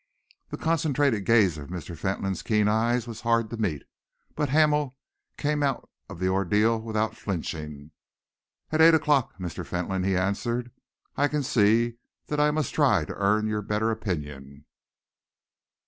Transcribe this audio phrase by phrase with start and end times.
[0.49, 1.95] The concentrated gaze of Mr.
[1.95, 3.83] Fentolin's keen eyes was hard to meet,
[4.33, 4.97] but Hamel
[5.37, 7.91] came out of the ordeal without flinching.
[8.71, 9.63] "At eight o'clock, Mr.
[9.63, 10.71] Fentolin," he answered.
[11.17, 11.97] "I can see
[12.29, 14.65] that I must try to earn your better opinion."